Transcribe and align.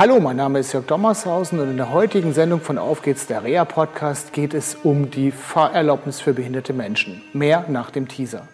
Hallo, 0.00 0.18
mein 0.18 0.36
Name 0.36 0.60
ist 0.60 0.72
Jörg 0.72 0.86
Dommershausen 0.86 1.60
und 1.60 1.72
in 1.72 1.76
der 1.76 1.92
heutigen 1.92 2.32
Sendung 2.32 2.62
von 2.62 2.78
Auf 2.78 3.02
geht's, 3.02 3.26
der 3.26 3.44
Rea 3.44 3.66
Podcast, 3.66 4.32
geht 4.32 4.54
es 4.54 4.74
um 4.82 5.10
die 5.10 5.30
Fahrerlaubnis 5.30 6.22
für 6.22 6.32
behinderte 6.32 6.72
Menschen. 6.72 7.20
Mehr 7.34 7.66
nach 7.68 7.90
dem 7.90 8.08
Teaser. 8.08 8.48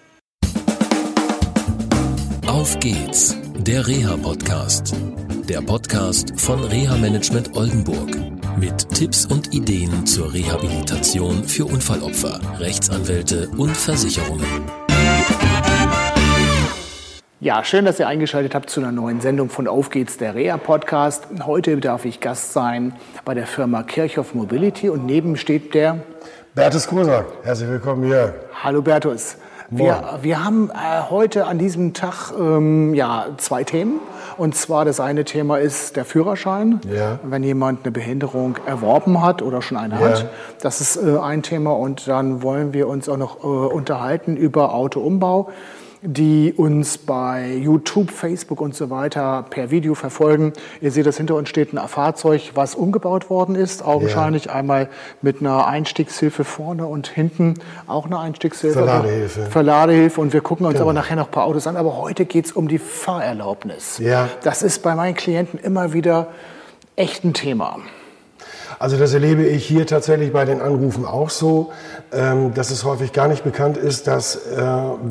Auf 2.49 2.77
geht's, 2.81 3.37
der 3.59 3.87
Reha 3.87 4.17
Podcast. 4.17 4.97
Der 5.49 5.61
Podcast 5.61 6.33
von 6.41 6.65
Reha 6.65 6.97
Management 6.97 7.57
Oldenburg. 7.57 8.11
Mit 8.59 8.89
Tipps 8.89 9.25
und 9.25 9.55
Ideen 9.55 10.05
zur 10.05 10.35
Rehabilitation 10.35 11.45
für 11.45 11.67
Unfallopfer, 11.67 12.41
Rechtsanwälte 12.59 13.51
und 13.57 13.77
Versicherungen. 13.77 14.43
Ja, 17.47 17.63
schön, 17.63 17.85
dass 17.85 18.01
ihr 18.01 18.09
eingeschaltet 18.09 18.57
habt 18.57 18.71
zu 18.71 18.81
einer 18.81 18.91
neuen 18.91 19.21
Sendung 19.21 19.51
von 19.51 19.69
Auf 19.69 19.91
geht's, 19.91 20.17
der 20.17 20.35
Rea 20.35 20.57
Podcast. 20.57 21.29
Heute 21.45 21.77
darf 21.77 22.05
ich 22.05 22.19
Gast 22.19 22.53
sein 22.53 22.93
bei 23.25 23.35
der 23.35 23.47
Firma 23.47 23.85
Kirchhoff 23.85 24.35
Mobility 24.35 24.91
und 24.91 25.07
neben 25.07 25.37
steht 25.37 25.73
der 25.73 26.01
Bertus 26.57 26.89
Kosak. 26.89 27.27
Herzlich 27.45 27.71
willkommen 27.71 28.03
hier. 28.03 28.35
Hallo 28.65 28.83
Bertus. 28.83 29.37
Wir, 29.71 30.19
wir 30.23 30.45
haben 30.45 30.71
äh, 30.71 31.03
heute 31.09 31.47
an 31.47 31.59
diesem 31.59 31.95
Tag 31.95 32.33
ähm, 32.37 32.95
ja, 32.95 33.27
zwei 33.37 33.63
Themen. 33.63 34.01
Und 34.37 34.57
zwar 34.57 34.85
das 34.85 34.99
eine 34.99 35.25
Thema 35.25 35.59
ist 35.59 35.95
der 35.95 36.05
Führerschein. 36.05 36.81
Ja. 36.93 37.21
Wenn 37.23 37.45
jemand 37.45 37.85
eine 37.85 37.93
Behinderung 37.93 38.57
erworben 38.67 39.23
hat 39.23 39.41
oder 39.41 39.63
schon 39.63 39.77
eine 39.77 39.95
Ja. 39.95 40.01
hat. 40.01 40.31
Das 40.63 40.81
ist 40.81 40.97
äh, 40.97 41.17
ein 41.19 41.45
Thema. 41.45 41.77
Und 41.77 42.09
dann 42.09 42.43
wollen 42.43 42.75
wir 42.75 42.89
uns 42.89 43.09
auch 43.09 43.17
noch 43.17 43.45
äh, 43.45 43.47
unterhalten 43.47 44.37
über 44.37 44.75
Autoumbau 44.75 45.53
die 46.07 46.53
uns 46.57 46.99
bei 46.99 47.53
YouTube, 47.57 48.11
Facebook 48.11 48.61
und 48.61 48.75
so 48.75 48.91
weiter 48.91 49.45
per 49.51 49.71
Video 49.71 49.95
verfolgen. 49.95 50.53
Ihr 50.81 50.93
seht, 50.93 51.05
das 51.07 51.17
hinter 51.17 51.35
uns 51.35 51.49
steht 51.49 51.73
ein 51.75 51.89
Fahrzeug, 51.89 52.53
was 52.55 52.75
umgebaut 52.75 53.29
worden 53.29 53.57
ist. 53.57 53.85
Augenscheinlich 53.85 54.51
einmal 54.51 54.89
mit 55.21 55.41
einer 55.41 55.67
Einstiegshilfe 55.67 56.45
vorne 56.45 56.87
und 56.87 57.09
hinten 57.09 57.55
auch 57.87 58.07
eine 58.07 58.19
Einstiegshilfe. 58.21 58.79
Verladehilfe. 58.79 59.47
Verladehilfe. 59.47 60.21
Und 60.21 60.33
wir 60.33 60.41
gucken 60.41 60.65
uns 60.67 60.75
Genau. 60.75 60.85
aber 60.85 60.93
nachher 60.93 61.17
noch 61.17 61.27
ein 61.27 61.33
paar 61.33 61.45
Autos 61.45 61.67
an. 61.67 61.77
Aber 61.77 61.97
heute 61.99 62.25
geht 62.25 62.47
es 62.47 62.53
um 62.53 62.69
die 62.69 62.79
Fahrerlaubnis. 62.79 63.99
Ja. 63.99 64.29
Das 64.45 64.63
ist 64.63 64.83
bei 64.83 64.95
meinen 64.95 65.15
Klienten 65.15 65.59
immer 65.59 65.93
wieder 65.93 66.29
echt 66.95 67.25
ein 67.25 67.35
Thema. 67.35 67.79
Also 68.79 68.97
das 68.97 69.15
erlebe 69.15 69.45
ich 69.45 69.67
hier 69.67 69.87
tatsächlich 69.87 70.33
bei 70.33 70.45
den 70.45 70.61
Anrufen 70.61 71.05
auch 71.05 71.31
so, 71.31 71.73
ähm, 72.13 72.55
dass 72.55 72.71
es 72.71 72.85
häufig 72.85 73.13
gar 73.13 73.29
nicht 73.29 73.45
bekannt 73.45 73.77
ist, 73.77 74.07
dass 74.07 74.37
äh, 74.37 74.63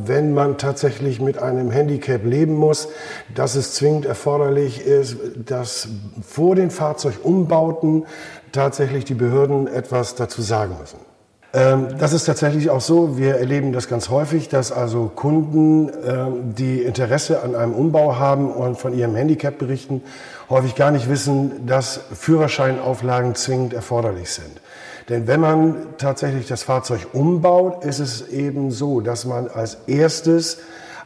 wenn 0.05 0.33
man 0.33 0.57
tatsächlich 0.57 1.19
mit 1.19 1.37
einem 1.37 1.71
Handicap 1.71 2.23
leben 2.25 2.55
muss, 2.55 2.89
dass 3.33 3.55
es 3.55 3.73
zwingend 3.73 4.05
erforderlich 4.05 4.85
ist, 4.85 5.17
dass 5.45 5.87
vor 6.21 6.55
den 6.55 6.69
Fahrzeugumbauten 6.69 8.05
tatsächlich 8.51 9.05
die 9.05 9.15
Behörden 9.15 9.67
etwas 9.67 10.15
dazu 10.15 10.41
sagen 10.41 10.75
müssen. 10.79 11.14
Ähm, 11.55 11.87
Das 11.97 12.11
ist 12.11 12.25
tatsächlich 12.25 12.69
auch 12.69 12.81
so. 12.81 13.17
Wir 13.17 13.37
erleben 13.37 13.71
das 13.71 13.87
ganz 13.87 14.09
häufig, 14.09 14.49
dass 14.49 14.71
also 14.73 15.09
Kunden, 15.15 15.89
ähm, 16.05 16.53
die 16.55 16.81
Interesse 16.81 17.41
an 17.41 17.55
einem 17.55 17.73
Umbau 17.73 18.19
haben 18.19 18.51
und 18.51 18.77
von 18.77 18.93
ihrem 18.93 19.15
Handicap 19.15 19.57
berichten, 19.57 20.03
häufig 20.49 20.75
gar 20.75 20.91
nicht 20.91 21.09
wissen, 21.09 21.65
dass 21.65 22.01
Führerscheinauflagen 22.13 23.35
zwingend 23.35 23.73
erforderlich 23.73 24.31
sind. 24.31 24.59
Denn 25.07 25.27
wenn 25.27 25.39
man 25.39 25.75
tatsächlich 25.97 26.47
das 26.47 26.63
Fahrzeug 26.63 27.07
umbaut, 27.13 27.85
ist 27.85 27.99
es 27.99 28.27
eben 28.29 28.71
so, 28.71 28.99
dass 28.99 29.23
man 29.23 29.47
als 29.47 29.77
erstes 29.87 30.57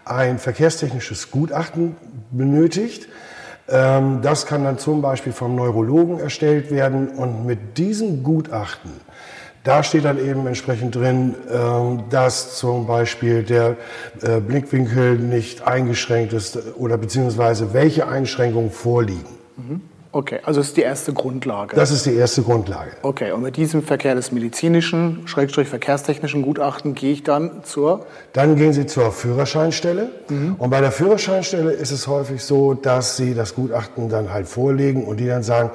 ein 0.05 0.39
verkehrstechnisches 0.39 1.29
Gutachten 1.29 1.95
benötigt. 2.31 3.07
Ähm, 3.67 4.21
Das 4.23 4.47
kann 4.47 4.63
dann 4.63 4.79
zum 4.79 5.03
Beispiel 5.03 5.33
vom 5.33 5.55
Neurologen 5.55 6.19
erstellt 6.19 6.71
werden 6.71 7.09
und 7.09 7.45
mit 7.45 7.77
diesem 7.77 8.23
Gutachten, 8.23 8.91
da 9.63 9.83
steht 9.83 10.05
dann 10.05 10.17
eben 10.17 10.47
entsprechend 10.47 10.95
drin, 10.95 11.35
ähm, 11.51 12.03
dass 12.09 12.57
zum 12.57 12.87
Beispiel 12.87 13.43
der 13.43 13.75
äh, 14.21 14.39
Blickwinkel 14.39 15.17
nicht 15.17 15.67
eingeschränkt 15.67 16.33
ist 16.33 16.57
oder 16.77 16.97
beziehungsweise 16.97 17.73
welche 17.73 18.07
Einschränkungen 18.07 18.71
vorliegen. 18.71 19.37
Okay, 20.11 20.39
also 20.43 20.59
das 20.59 20.69
ist 20.69 20.77
die 20.77 20.81
erste 20.81 21.13
Grundlage. 21.13 21.75
Das 21.75 21.91
ist 21.91 22.05
die 22.05 22.15
erste 22.15 22.41
Grundlage. 22.41 22.91
okay, 23.03 23.31
und 23.31 23.43
mit 23.43 23.57
diesem 23.57 23.83
Verkehr 23.83 24.15
des 24.15 24.31
medizinischen, 24.31 25.27
Schrägstrich 25.27 25.67
verkehrstechnischen 25.67 26.41
Gutachten 26.41 26.95
gehe 26.95 27.13
ich 27.13 27.23
dann 27.23 27.63
zur 27.63 28.07
Dann 28.33 28.55
gehen 28.55 28.73
Sie 28.73 28.87
zur 28.87 29.11
Führerscheinstelle. 29.11 30.09
Und 30.57 30.69
bei 30.71 30.81
der 30.81 30.91
Führerscheinstelle 30.91 31.71
ist 31.71 31.91
es 31.91 32.07
häufig 32.07 32.43
so, 32.43 32.73
dass 32.73 33.17
Sie 33.17 33.35
das 33.35 33.53
Gutachten 33.53 34.09
dann 34.09 34.33
halt 34.33 34.47
vorlegen 34.47 35.05
und 35.05 35.19
die 35.19 35.27
dann 35.27 35.43
sagen, 35.43 35.69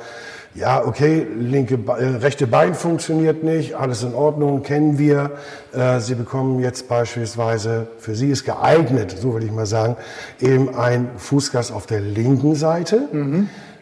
ja, 0.54 0.84
okay, 0.84 1.26
linke, 1.36 1.78
äh, 1.86 2.16
rechte 2.18 2.46
Bein 2.46 2.74
funktioniert 2.74 3.42
nicht, 3.42 3.74
alles 3.74 4.04
in 4.04 4.14
Ordnung, 4.14 4.62
kennen 4.62 4.98
wir. 4.98 5.32
Äh, 5.72 5.98
Sie 5.98 6.14
bekommen 6.14 6.60
jetzt 6.60 6.88
beispielsweise, 6.88 7.88
für 7.98 8.14
Sie 8.14 8.30
ist 8.30 8.44
geeignet, 8.44 9.16
so 9.20 9.32
würde 9.32 9.46
ich 9.46 9.52
mal 9.52 9.66
sagen, 9.66 9.96
eben 10.40 10.74
ein 10.76 11.10
Fußgas 11.16 11.72
auf 11.72 11.86
der 11.86 12.00
linken 12.00 12.54
Seite. 12.54 13.08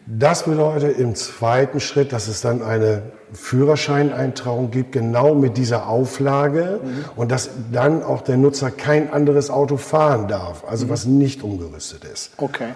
Das 0.05 0.43
bedeutet 0.43 0.97
im 0.97 1.15
zweiten 1.15 1.79
Schritt, 1.79 2.11
dass 2.11 2.27
es 2.27 2.41
dann 2.41 2.61
eine 2.61 3.03
Führerscheineintragung 3.31 4.69
gibt, 4.69 4.91
genau 4.91 5.33
mit 5.33 5.57
dieser 5.57 5.87
Auflage 5.87 6.79
und 7.15 7.31
dass 7.31 7.49
dann 7.71 8.03
auch 8.03 8.21
der 8.21 8.37
Nutzer 8.37 8.69
kein 8.69 9.11
anderes 9.11 9.49
Auto 9.49 9.77
fahren 9.77 10.27
darf, 10.27 10.63
also 10.67 10.89
was 10.89 11.05
nicht 11.05 11.43
umgerüstet 11.43 12.03
ist. 12.05 12.31
Okay. 12.37 12.69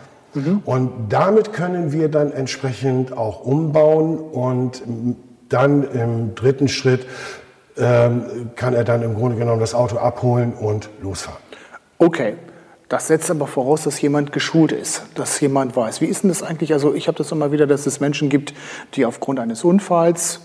Und 0.66 1.10
damit 1.10 1.54
können 1.54 1.92
wir 1.92 2.10
dann 2.10 2.32
entsprechend 2.32 3.16
auch 3.16 3.42
umbauen 3.44 4.18
und 4.18 4.84
dann 5.50 5.84
im 5.84 6.36
dritten 6.36 6.68
Schritt 6.68 7.08
ähm, 7.78 8.52
kann 8.56 8.74
er 8.74 8.84
dann 8.84 9.02
im 9.02 9.16
Grunde 9.16 9.38
genommen 9.38 9.60
das 9.60 9.74
Auto 9.74 9.98
abholen 9.98 10.54
und 10.54 10.90
losfahren. 11.02 11.42
Okay. 11.98 12.36
Das 12.90 13.08
setzt 13.08 13.30
aber 13.30 13.48
voraus, 13.48 13.84
dass 13.84 14.00
jemand 14.02 14.32
geschult 14.32 14.72
ist, 14.72 15.04
dass 15.16 15.40
jemand 15.42 15.76
weiß. 15.76 16.00
Wie 16.00 16.06
ist 16.06 16.24
denn 16.24 16.30
das 16.30 16.42
eigentlich? 16.42 16.72
Also 16.72 16.94
ich 16.94 17.08
habe 17.08 17.18
das 17.18 17.32
immer 17.32 17.52
wieder, 17.52 17.68
dass 17.68 17.86
es 17.86 18.00
Menschen 18.00 18.30
gibt, 18.30 18.54
die 18.94 19.06
aufgrund 19.06 19.40
eines 19.40 19.64
Unfalls 19.66 20.40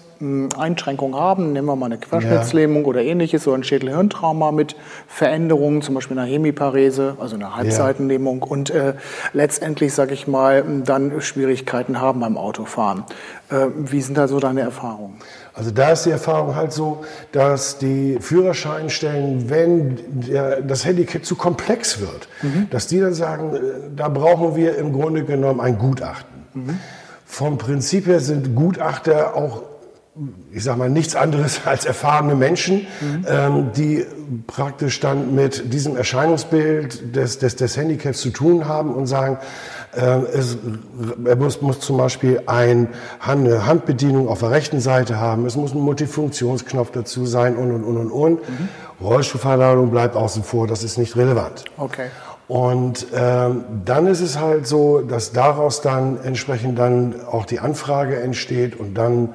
Einschränkungen 0.56 1.18
haben. 1.18 1.52
Nehmen 1.52 1.66
wir 1.66 1.76
mal 1.76 1.86
eine 1.86 1.98
Querschnittslähmung 1.98 2.84
oder 2.84 3.02
ähnliches 3.02 3.46
oder 3.48 3.58
ein 3.58 3.64
Schädelhirntrauma 3.64 4.52
mit 4.52 4.76
Veränderungen, 5.08 5.82
zum 5.82 5.96
Beispiel 5.96 6.18
einer 6.18 6.28
Hemiparese, 6.28 7.16
also 7.18 7.34
einer 7.36 7.56
Halbseitenlähmung 7.56 8.42
und 8.42 8.70
äh, 8.70 8.94
letztendlich, 9.32 9.92
sage 9.94 10.14
ich 10.14 10.28
mal, 10.28 10.64
dann 10.84 11.20
Schwierigkeiten 11.20 12.00
haben 12.00 12.20
beim 12.20 12.36
Autofahren. 12.36 13.04
Äh, 13.50 13.66
wie 13.74 14.00
sind 14.00 14.16
da 14.16 14.28
so 14.28 14.38
deine 14.38 14.60
Erfahrungen? 14.60 15.16
Also 15.54 15.70
da 15.70 15.90
ist 15.90 16.06
die 16.06 16.10
Erfahrung 16.10 16.54
halt 16.54 16.72
so, 16.72 17.04
dass 17.32 17.78
die 17.78 18.18
Führerscheinstellen, 18.20 19.50
wenn 19.50 19.98
der, 20.08 20.62
das 20.62 20.84
Handicap 20.84 21.24
zu 21.24 21.36
komplex 21.36 22.00
wird, 22.00 22.28
dass 22.70 22.86
die 22.86 23.00
dann 23.00 23.14
sagen, 23.14 23.56
äh, 23.56 23.60
da 23.96 24.08
brauchen 24.08 24.54
wir 24.54 24.76
im 24.76 24.92
Grunde 24.92 25.24
genommen 25.24 25.60
ein 25.60 25.78
Gutachten. 25.78 26.30
Vom 27.26 27.58
Prinzip 27.58 28.06
her 28.06 28.20
sind 28.20 28.54
Gutachter 28.54 29.34
auch 29.34 29.71
ich 30.52 30.62
sag 30.62 30.76
mal, 30.76 30.90
nichts 30.90 31.16
anderes 31.16 31.62
als 31.66 31.84
erfahrene 31.84 32.34
Menschen, 32.34 32.86
ähm, 33.26 33.70
die 33.74 34.04
praktisch 34.46 35.00
dann 35.00 35.34
mit 35.34 35.72
diesem 35.72 35.96
Erscheinungsbild 35.96 37.16
des, 37.16 37.38
des, 37.38 37.56
des 37.56 37.76
Handicaps 37.76 38.20
zu 38.20 38.30
tun 38.30 38.68
haben 38.68 38.94
und 38.94 39.06
sagen, 39.06 39.38
äh, 39.94 40.00
es, 40.34 40.58
er 41.24 41.36
muss, 41.36 41.62
muss 41.62 41.80
zum 41.80 41.96
Beispiel 41.96 42.42
ein, 42.46 42.88
eine 43.20 43.66
Handbedienung 43.66 44.28
auf 44.28 44.40
der 44.40 44.50
rechten 44.50 44.80
Seite 44.80 45.18
haben, 45.18 45.46
es 45.46 45.56
muss 45.56 45.74
ein 45.74 45.80
Multifunktionsknopf 45.80 46.90
dazu 46.90 47.24
sein 47.24 47.56
und, 47.56 47.70
und, 47.70 47.84
und, 47.84 47.96
und, 47.96 48.10
und. 48.10 48.40
Rollstuhlverladung 49.00 49.90
bleibt 49.90 50.14
außen 50.14 50.44
vor, 50.44 50.66
das 50.66 50.84
ist 50.84 50.96
nicht 50.98 51.16
relevant. 51.16 51.64
Okay. 51.76 52.08
Und 52.48 53.06
ähm, 53.14 53.64
dann 53.84 54.06
ist 54.06 54.20
es 54.20 54.38
halt 54.38 54.66
so, 54.66 55.00
dass 55.00 55.32
daraus 55.32 55.80
dann 55.80 56.22
entsprechend 56.22 56.78
dann 56.78 57.14
auch 57.24 57.46
die 57.46 57.60
Anfrage 57.60 58.20
entsteht 58.20 58.78
und 58.78 58.94
dann 58.94 59.30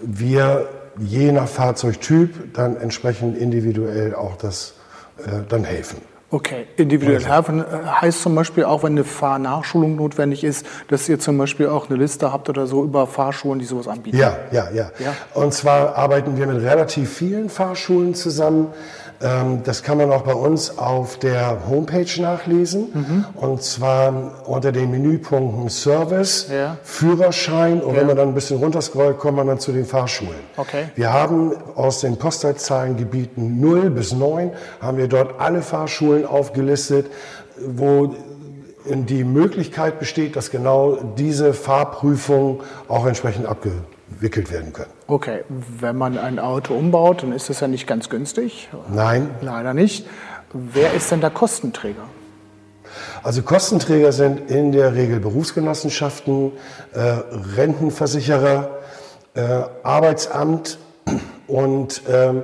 wir 0.00 0.68
je 0.98 1.32
nach 1.32 1.48
Fahrzeugtyp 1.48 2.54
dann 2.54 2.76
entsprechend 2.76 3.36
individuell 3.36 4.14
auch 4.14 4.36
das 4.36 4.74
äh, 5.18 5.42
dann 5.48 5.64
helfen. 5.64 5.98
Okay, 6.34 6.66
individuell 6.76 7.24
helfen 7.24 7.60
äh, 7.60 7.86
heißt 7.86 8.22
zum 8.22 8.34
Beispiel 8.34 8.64
auch, 8.64 8.82
wenn 8.82 8.94
eine 8.94 9.04
Fahrnachschulung 9.04 9.94
notwendig 9.94 10.42
ist, 10.42 10.66
dass 10.88 11.08
ihr 11.08 11.20
zum 11.20 11.38
Beispiel 11.38 11.68
auch 11.68 11.88
eine 11.88 11.96
Liste 11.96 12.32
habt 12.32 12.48
oder 12.48 12.66
so 12.66 12.82
über 12.82 13.06
Fahrschulen, 13.06 13.60
die 13.60 13.66
sowas 13.66 13.86
anbieten. 13.86 14.16
Ja, 14.16 14.36
ja, 14.50 14.68
ja, 14.74 14.90
Ja. 14.98 15.14
Und 15.34 15.54
zwar 15.54 15.96
arbeiten 15.96 16.36
wir 16.36 16.48
mit 16.48 16.60
relativ 16.60 17.12
vielen 17.12 17.50
Fahrschulen 17.50 18.16
zusammen. 18.16 18.68
Ähm, 19.22 19.62
Das 19.64 19.82
kann 19.82 19.98
man 19.98 20.10
auch 20.12 20.22
bei 20.22 20.34
uns 20.34 20.76
auf 20.78 21.18
der 21.18 21.68
Homepage 21.68 22.20
nachlesen. 22.20 22.88
Mhm. 22.92 23.24
Und 23.36 23.62
zwar 23.62 24.12
unter 24.46 24.72
den 24.72 24.90
Menüpunkten 24.90 25.68
Service, 25.70 26.48
Ja. 26.52 26.76
Führerschein. 26.82 27.80
Und 27.82 27.94
Ja. 27.94 28.00
wenn 28.00 28.06
man 28.08 28.16
dann 28.16 28.28
ein 28.28 28.34
bisschen 28.34 28.58
runterscrollt, 28.58 29.18
kommt 29.18 29.36
man 29.36 29.46
dann 29.46 29.58
zu 29.60 29.72
den 29.72 29.84
Fahrschulen. 29.86 30.34
Okay. 30.56 30.84
Wir 30.96 31.12
haben 31.12 31.52
aus 31.76 32.00
den 32.00 32.16
Postleitzahlengebieten 32.16 33.60
0 33.60 33.90
bis 33.90 34.12
9 34.12 34.50
haben 34.80 34.98
wir 34.98 35.08
dort 35.08 35.40
alle 35.40 35.62
Fahrschulen 35.62 36.26
aufgelistet, 36.26 37.06
wo 37.66 38.14
die 38.84 39.24
Möglichkeit 39.24 39.98
besteht, 39.98 40.36
dass 40.36 40.50
genau 40.50 40.96
diese 41.16 41.54
Fahrprüfungen 41.54 42.60
auch 42.88 43.06
entsprechend 43.06 43.46
abgewickelt 43.46 44.50
werden 44.50 44.72
können. 44.72 44.90
Okay, 45.06 45.44
wenn 45.48 45.96
man 45.96 46.18
ein 46.18 46.38
Auto 46.38 46.74
umbaut, 46.74 47.22
dann 47.22 47.32
ist 47.32 47.48
das 47.48 47.60
ja 47.60 47.68
nicht 47.68 47.86
ganz 47.86 48.08
günstig. 48.08 48.68
Nein. 48.92 49.30
Leider 49.40 49.74
nicht. 49.74 50.06
Wer 50.52 50.92
ist 50.92 51.10
denn 51.10 51.20
der 51.20 51.30
Kostenträger? 51.30 52.04
Also 53.22 53.42
Kostenträger 53.42 54.12
sind 54.12 54.50
in 54.50 54.70
der 54.72 54.94
Regel 54.94 55.18
Berufsgenossenschaften, 55.18 56.52
äh, 56.92 57.00
Rentenversicherer, 57.56 58.78
äh, 59.34 59.62
Arbeitsamt 59.82 60.78
und 61.46 62.02
ähm, 62.08 62.42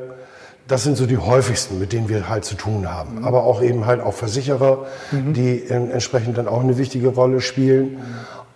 das 0.71 0.85
sind 0.85 0.97
so 0.97 1.07
die 1.07 1.19
häufigsten, 1.19 1.79
mit 1.79 1.93
denen 1.93 2.09
wir 2.09 2.29
halt 2.29 2.45
zu 2.45 2.55
tun 2.55 2.91
haben. 2.91 3.19
Mhm. 3.19 3.25
Aber 3.25 3.45
auch 3.45 3.63
eben 3.63 3.87
halt 3.87 4.01
auch 4.01 4.15
Versicherer, 4.15 4.87
mhm. 5.11 5.33
die 5.33 5.69
entsprechend 5.69 6.39
dann 6.39 6.49
auch 6.49 6.63
eine 6.63 6.79
wichtige 6.79 7.09
Rolle 7.09 7.41
spielen. 7.41 7.99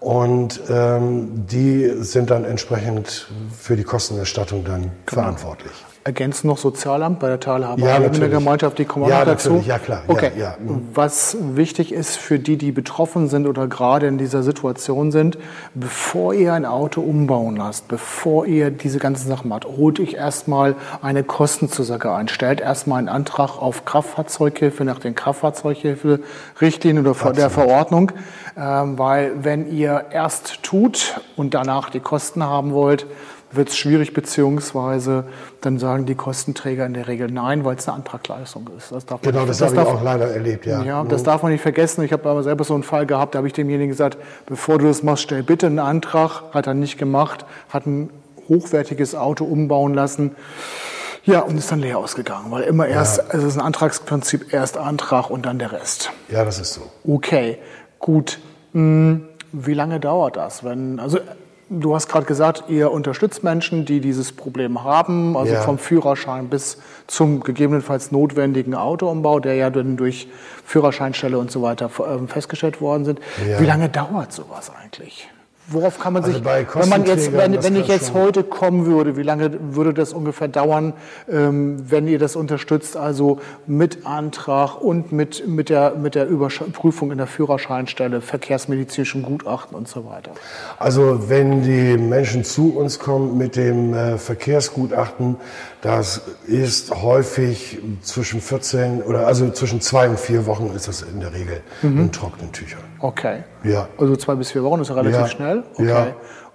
Und 0.01 0.61
ähm, 0.69 1.47
die 1.47 1.91
sind 2.01 2.31
dann 2.31 2.45
entsprechend 2.45 3.29
für 3.59 3.75
die 3.75 3.85
Kostenerstattung 3.85 4.65
dann 4.65 4.93
genau. 5.07 5.23
verantwortlich 5.23 5.73
ergänzen 6.05 6.49
noch 6.49 6.59
Sozialamt 6.59 7.19
bei 7.19 7.29
der 7.29 7.41
Teilhabe 7.41 7.81
ja, 7.81 7.97
in 7.97 8.13
der 8.13 8.29
Gemeinschaft, 8.29 8.79
die 8.79 8.85
kommen 8.85 9.09
ja, 9.09 9.25
dazu. 9.25 9.65
Ja, 9.67 9.79
klar. 9.79 10.03
Okay. 10.07 10.33
Ja, 10.37 10.45
ja. 10.51 10.57
Mhm. 10.59 10.89
Was 10.93 11.37
wichtig 11.41 11.93
ist 11.93 12.17
für 12.17 12.39
die, 12.39 12.59
die 12.59 12.73
betroffen 12.73 13.29
sind 13.29 13.47
oder 13.47 13.67
gerade 13.69 14.07
in 14.07 14.19
dieser 14.19 14.43
Situation 14.43 15.11
sind, 15.11 15.39
bevor 15.75 16.35
ihr 16.35 16.53
ein 16.53 16.67
Auto 16.67 17.01
umbauen 17.01 17.57
lasst, 17.57 17.89
bevor 17.89 18.45
ihr 18.45 18.71
diese 18.71 18.99
ganzen 18.99 19.29
Sachen 19.29 19.49
macht, 19.49 19.65
holt 19.65 19.99
euch 19.99 20.13
erstmal 20.13 20.77
eine 21.01 21.25
Kostenzusage 21.25 22.13
ein. 22.13 22.29
Stellt 22.29 22.61
erstmal 22.61 22.99
einen 22.99 23.09
Antrag 23.09 23.57
auf 23.57 23.87
Kraftfahrzeughilfe 23.87 24.85
nach 24.85 24.99
den 24.99 25.15
Kraftfahrzeughilfe-Richtlinien 25.15 27.03
oder 27.03 27.13
Absolut. 27.13 27.39
der 27.39 27.49
Verordnung, 27.49 28.13
ähm, 28.59 28.99
weil 28.99 29.33
wenn 29.43 29.73
ihr 29.73 30.05
erst 30.11 30.63
tut 30.63 31.19
und 31.37 31.55
danach 31.55 31.89
die 31.89 32.01
Kosten 32.01 32.45
haben 32.45 32.73
wollt, 32.73 33.07
wird 33.57 33.69
es 33.69 33.77
schwierig, 33.77 34.13
beziehungsweise 34.15 35.25
dann 35.61 35.79
sagen 35.79 36.07
die 36.07 36.15
Kostenträger 36.15 36.87
in 36.87 36.95
der 36.95 37.09
Regel 37.09 37.31
nein, 37.31 37.65
weil 37.65 37.77
es 37.77 37.89
eine 37.89 37.97
Antragleistung 37.97 38.71
ist. 38.77 38.93
Das 38.93 39.07
darf 39.07 39.23
genau, 39.23 39.47
das, 39.47 39.59
das 39.59 39.77
habe 39.77 39.89
ich 39.89 39.95
auch 39.97 40.03
leider 40.03 40.29
erlebt, 40.29 40.67
ja. 40.67 40.83
Ja, 40.83 41.05
das 41.05 41.23
mhm. 41.23 41.27
darf 41.27 41.43
man 41.43 41.53
nicht 41.53 41.63
vergessen. 41.63 42.05
Ich 42.05 42.13
habe 42.13 42.29
aber 42.29 42.43
selber 42.43 42.65
so 42.65 42.75
einen 42.75 42.83
Fall 42.83 43.07
gehabt, 43.07 43.35
da 43.35 43.39
habe 43.39 43.47
ich 43.47 43.53
demjenigen 43.53 43.89
gesagt, 43.89 44.19
bevor 44.47 44.79
du 44.79 44.87
das 44.87 45.03
machst, 45.03 45.25
stell 45.25 45.43
bitte 45.43 45.67
einen 45.67 45.79
Antrag. 45.79 46.43
Hat 46.53 46.67
er 46.67 46.75
nicht 46.75 46.99
gemacht, 46.99 47.45
hat 47.69 47.87
ein 47.87 48.11
hochwertiges 48.49 49.15
Auto 49.15 49.45
umbauen 49.45 49.95
lassen. 49.95 50.33
Ja, 51.25 51.41
und 51.41 51.57
ist 51.57 51.73
dann 51.73 51.79
leer 51.79 51.99
ausgegangen, 51.99 52.51
weil 52.51 52.65
immer 52.65 52.87
erst, 52.87 53.17
ja. 53.19 53.25
also 53.31 53.47
es 53.47 53.55
ist 53.55 53.59
ein 53.59 53.65
Antragsprinzip, 53.65 54.53
erst 54.53 54.77
Antrag 54.77 55.31
und 55.31 55.47
dann 55.47 55.59
der 55.59 55.73
Rest. 55.73 56.11
Ja, 56.29 56.45
das 56.45 56.59
ist 56.59 56.75
so. 56.75 56.83
Okay, 57.07 57.59
gut. 57.99 58.41
Hm, 58.73 59.29
wie 59.53 59.73
lange 59.73 60.01
dauert 60.01 60.37
das? 60.37 60.65
Wenn, 60.65 61.01
also 61.01 61.19
Du 61.71 61.95
hast 61.95 62.09
gerade 62.09 62.27
gesagt, 62.27 62.65
ihr 62.69 62.91
unterstützt 62.93 63.43
Menschen, 63.43 63.85
die 63.87 64.01
dieses 64.01 64.33
Problem 64.33 64.85
haben, 64.85 65.37
also 65.37 65.55
ja. 65.55 65.63
vom 65.63 65.79
Führerschein 65.79 66.49
bis 66.49 66.79
zum 67.07 67.41
gegebenenfalls 67.41 68.13
notwendigen 68.13 68.75
Autoumbau, 68.75 69.41
der 69.41 69.55
ja 69.55 69.71
dann 69.71 69.97
durch 69.97 70.29
Führerscheinstelle 70.65 71.39
und 71.39 71.51
so 71.51 71.63
weiter 71.63 71.91
ähm, 72.07 72.29
festgestellt 72.29 72.81
worden 72.81 73.05
sind. 73.05 73.21
Ja. 73.49 73.61
Wie 73.61 73.67
lange 73.67 73.89
dauert 73.89 74.33
sowas 74.33 74.71
eigentlich? 74.83 75.29
Worauf 75.67 75.99
kann 75.99 76.13
man 76.13 76.25
also 76.25 76.37
sich, 76.37 76.45
wenn 76.45 76.89
man 76.91 77.07
jetzt, 77.07 77.33
wenn, 77.33 77.63
wenn 77.63 77.77
ich 77.77 77.89
jetzt 77.89 78.13
heute 78.13 78.45
kommen 78.45 78.85
würde, 78.85 79.17
wie 79.17 79.23
lange 79.23 79.51
würde 79.75 79.95
das 79.95 80.13
ungefähr 80.13 80.47
dauern, 80.47 80.93
ähm, 81.31 81.91
wenn 81.91 82.07
ihr 82.07 82.19
das 82.19 82.37
unterstützt, 82.37 82.99
also 82.99 83.39
mit 83.67 84.05
Antrag 84.05 84.81
und 84.83 85.13
mit, 85.13 85.49
mit 85.49 85.71
der, 85.71 85.95
mit 85.95 86.17
der 86.17 86.29
Überprüfung 86.29 87.13
in 87.13 87.19
der 87.19 87.27
Führerscheinstelle, 87.27 88.21
verkehrsmedizinischen 88.21 89.23
Gutachten 89.23 89.75
und 89.75 89.89
so 89.89 90.05
weiter? 90.05 90.33
Also 90.79 91.31
wenn 91.31 91.63
die 91.63 91.97
Menschen 91.97 92.45
zu 92.45 92.77
uns 92.77 92.99
kommen 92.99 93.39
mit 93.39 93.57
dem 93.57 93.95
äh, 93.95 94.19
Verkehrsgutachten, 94.19 95.37
das 95.81 96.23
ist 96.47 96.95
häufig 96.95 97.79
zwischen 98.03 98.41
14 98.41 99.03
oder 99.03 99.27
also 99.27 99.51
zwischen 99.51 99.81
zwei 99.81 100.09
und 100.09 100.19
vier 100.19 100.45
Wochen 100.47 100.73
ist 100.75 100.89
das 100.89 101.03
in 101.03 101.21
der 101.21 101.33
Regel 101.33 101.63
mhm. 101.83 102.01
in 102.01 102.13
trockenen 102.13 102.53
Tüchern. 102.53 102.81
Okay. 103.01 103.45
Ja. 103.65 103.87
Also 103.99 104.17
zwei 104.17 104.35
bis 104.35 104.51
vier 104.51 104.65
Wochen 104.65 104.81
ist 104.81 104.89
ja 104.89 104.95
relativ 104.95 105.21
ja. 105.21 105.29
schnell. 105.29 105.54
Okay. 105.75 105.89
Ja. 105.89 106.07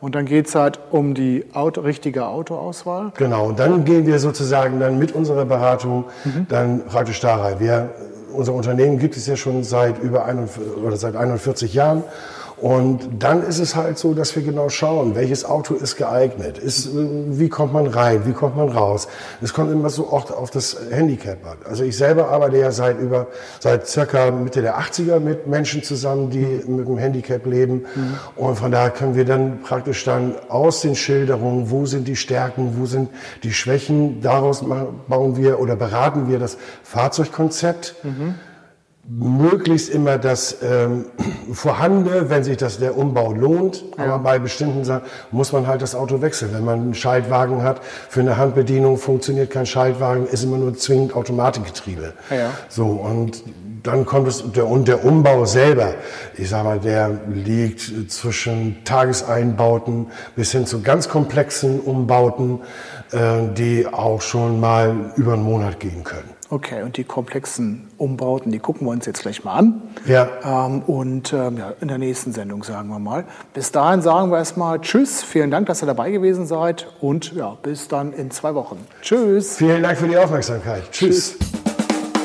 Und 0.02 0.16
dann 0.16 0.26
geht 0.26 0.48
es 0.48 0.56
halt 0.56 0.80
um 0.92 1.14
die 1.14 1.46
Auto, 1.54 1.82
richtige 1.82 2.26
Autoauswahl. 2.26 3.12
Genau, 3.18 3.48
und 3.48 3.60
dann 3.60 3.84
gehen 3.84 4.06
wir 4.06 4.20
sozusagen 4.20 4.80
dann 4.80 4.98
mit 4.98 5.12
unserer 5.12 5.46
Beratung 5.46 6.06
mhm. 6.24 6.46
dann 6.48 6.86
praktisch 6.86 7.20
da 7.20 7.36
rein. 7.36 7.60
Wir, 7.60 7.90
unser 8.34 8.54
Unternehmen 8.54 8.98
gibt 8.98 9.18
es 9.18 9.28
ja 9.28 9.36
schon 9.36 9.64
seit 9.64 10.00
über 10.02 10.26
41, 10.26 10.62
oder 10.78 10.96
seit 10.96 11.16
41 11.16 11.74
Jahren 11.74 12.04
und 12.62 13.24
dann 13.24 13.44
ist 13.44 13.60
es 13.60 13.76
halt 13.76 13.98
so, 13.98 14.14
dass 14.14 14.36
wir 14.36 14.44
genau 14.44 14.68
schauen, 14.70 15.16
welches 15.16 15.46
Auto 15.46 15.76
ist 15.76 15.96
geeignet, 15.96 16.58
ist, 16.58 16.90
wie 16.94 17.48
kommt 17.48 17.72
man 17.72 17.88
rein, 17.88 18.26
wie 18.26 18.34
kommt 18.34 18.58
man 18.58 18.70
raus. 18.70 19.08
Es 19.42 19.54
kommt 19.54 19.72
immer 19.72 19.90
so 19.90 20.12
oft 20.12 20.34
auf 20.34 20.52
das 20.52 20.78
Handicap 20.92 21.46
an. 21.46 21.58
Also 21.64 21.86
ich 21.86 21.96
selber 21.96 22.28
arbeite 22.30 22.58
ja 22.58 22.72
seit 22.72 23.00
über, 23.00 23.28
seit 23.60 23.88
circa 23.88 24.32
Mitte 24.32 24.62
der 24.62 24.78
80er 24.78 25.20
mit 25.20 25.48
Menschen 25.48 25.84
zusammen, 25.84 26.30
die 26.30 26.62
mit 26.68 26.88
dem 26.88 26.98
Handicap 26.98 27.46
leben. 27.46 27.86
Mhm. 27.96 28.20
Und 28.36 28.56
von 28.58 28.72
daher 28.72 28.90
können 28.90 29.16
wir 29.16 29.26
dann 29.26 29.62
praktisch 29.62 30.04
dann 30.04 30.36
aus 30.50 30.82
den 30.82 30.96
Schilderungen, 30.96 31.70
wo 31.72 31.86
sind 31.86 32.08
die 32.08 32.18
Stärken, 32.18 32.76
wo 32.78 32.86
sind 32.86 33.10
die 33.44 33.54
Schwächen, 33.54 34.22
daraus 34.22 34.66
bauen 35.08 35.38
wir 35.38 35.60
oder 35.60 35.78
beraten 35.78 36.30
wir 36.30 36.40
das 36.40 36.58
Fahrzeugkonzept. 36.84 37.96
Mhm 38.04 38.36
möglichst 39.08 39.90
immer 39.90 40.18
das 40.18 40.58
ähm, 40.62 41.06
Vorhandene, 41.52 42.30
wenn 42.30 42.44
sich 42.44 42.58
das 42.58 42.78
der 42.78 42.98
Umbau 42.98 43.34
lohnt. 43.34 43.84
Ja. 43.98 44.06
Aber 44.06 44.20
bei 44.20 44.40
bestimmten 44.40 44.84
Sachen 44.86 45.04
muss 45.32 45.52
man 45.52 45.68
halt 45.68 45.82
das 45.82 45.96
Auto 45.96 46.22
wechseln. 46.22 46.54
Wenn 46.54 46.64
man 46.64 46.80
einen 46.80 46.94
Schaltwagen 46.94 47.64
hat, 47.64 47.82
für 48.10 48.20
eine 48.20 48.38
Handbedienung 48.38 48.98
funktioniert 48.98 49.50
kein 49.50 49.66
Schaltwagen, 49.66 50.28
ist 50.28 50.44
immer 50.44 50.58
nur 50.58 50.78
zwingend 50.78 51.16
Automatikgetriebe. 51.16 52.14
Ja. 52.30 52.52
So 52.68 52.86
und 52.86 53.44
dann 53.84 54.06
kommt 54.06 54.28
es 54.28 54.44
der 54.52 54.68
und 54.68 54.88
der 54.88 55.06
Umbau 55.06 55.46
selber. 55.46 55.94
Ich 56.36 56.50
sag 56.50 56.64
mal, 56.64 56.80
der 56.80 57.18
liegt 57.34 58.12
zwischen 58.12 58.84
Tageseinbauten 58.84 60.08
bis 60.36 60.52
hin 60.52 60.66
zu 60.66 60.82
ganz 60.82 61.10
komplexen 61.10 61.80
Umbauten, 61.80 62.60
äh, 63.12 63.48
die 63.58 63.88
auch 63.88 64.22
schon 64.22 64.60
mal 64.60 65.14
über 65.16 65.34
einen 65.34 65.44
Monat 65.44 65.80
gehen 65.80 66.04
können. 66.04 66.39
Okay, 66.52 66.82
und 66.82 66.98
die 66.98 67.04
komplexen 67.04 67.88
Umbauten, 67.98 68.52
die 68.52 68.58
gucken 68.58 68.88
wir 68.88 68.92
uns 68.92 69.06
jetzt 69.06 69.22
gleich 69.22 69.44
mal 69.44 69.54
an. 69.54 69.82
Ja. 70.06 70.28
Ähm, 70.44 70.82
und 70.82 71.32
ähm, 71.32 71.58
ja, 71.58 71.74
in 71.80 71.90
der 71.90 72.00
nächsten 72.00 72.34
Sendung 72.34 72.64
sagen 72.64 72.90
wir 72.90 72.98
mal. 72.98 73.26
Bis 73.54 73.72
dahin 73.72 74.02
sagen 74.02 74.32
wir 74.32 74.40
erstmal 74.40 74.82
Tschüss, 74.82 75.22
vielen 75.22 75.52
Dank, 75.52 75.68
dass 75.68 75.84
ihr 75.84 75.86
dabei 75.86 76.10
gewesen 76.10 76.48
seid 76.48 76.88
und 77.02 77.34
ja, 77.34 77.56
bis 77.62 77.88
dann 77.88 78.14
in 78.14 78.32
zwei 78.32 78.56
Wochen. 78.56 78.78
Tschüss. 79.02 79.58
Vielen 79.58 79.84
Dank 79.84 80.00
für 80.00 80.08
die 80.08 80.18
Aufmerksamkeit. 80.18 80.92
Tschüss. 80.92 81.38
Tschüss. 81.38 81.49